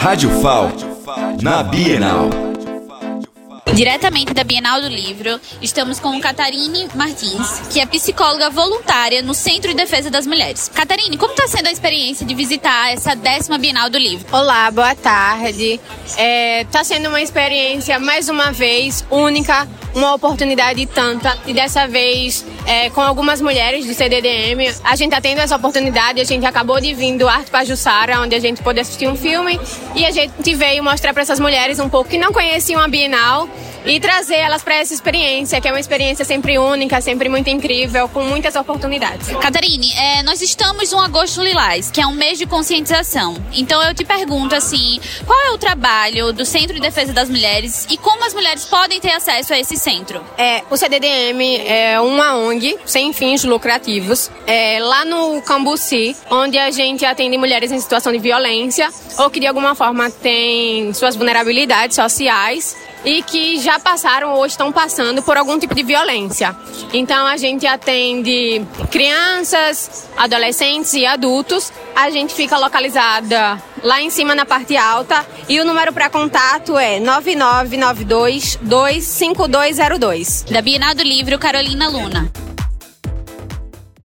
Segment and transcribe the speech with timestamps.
[0.00, 0.70] Rádio FAL,
[1.42, 2.30] na Bienal.
[3.74, 9.70] Diretamente da Bienal do Livro, estamos com Catarine Martins, que é psicóloga voluntária no Centro
[9.70, 10.70] de Defesa das Mulheres.
[10.72, 14.24] Catarine, como está sendo a experiência de visitar essa décima Bienal do Livro?
[14.30, 15.80] Olá, boa tarde.
[16.06, 21.36] Está é, tá sendo uma experiência, mais uma vez, única, uma oportunidade tanta.
[21.46, 26.20] E dessa vez, é, com algumas mulheres do CDDM, a gente está tendo essa oportunidade.
[26.20, 29.58] A gente acabou de vir do Arte Pajussara, onde a gente pôde assistir um filme.
[29.94, 33.48] E a gente veio mostrar para essas mulheres um pouco que não conheciam a Bienal
[33.88, 38.08] e trazer elas para essa experiência, que é uma experiência sempre única, sempre muito incrível,
[38.08, 39.28] com muitas oportunidades.
[39.40, 43.36] Catarine, é, nós estamos no Agosto Lilás, que é um mês de conscientização.
[43.52, 47.86] Então eu te pergunto assim, qual é o trabalho do Centro de Defesa das Mulheres
[47.90, 50.22] e como as mulheres podem ter acesso a esse centro?
[50.36, 56.70] É, o CDDM é uma ONG sem fins lucrativos, é, lá no Cambuci, onde a
[56.70, 61.96] gente atende mulheres em situação de violência ou que de alguma forma têm suas vulnerabilidades
[61.96, 66.54] sociais e que já passaram ou estão passando por algum tipo de violência.
[66.92, 71.72] Então a gente atende crianças, adolescentes e adultos.
[71.94, 76.76] A gente fica localizada lá em cima na parte alta e o número para contato
[76.76, 80.44] é 9992 25202.
[80.50, 82.47] Da Bienal do Livro Carolina Luna.